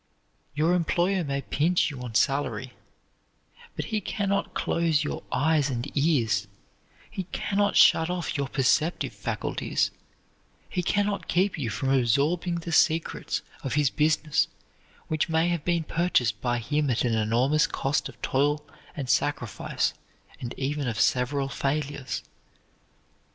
[0.55, 2.73] Your employer may pinch you on salary,
[3.75, 6.47] but he can not close your eyes and ears;
[7.11, 9.91] he can not shut off your perceptive faculties;
[10.67, 14.47] he can not keep you from absorbing the secrets of his business
[15.07, 18.65] which may have been purchased by him at an enormous cost of toil
[18.95, 19.93] and sacrifice
[20.39, 22.23] and even of several failures.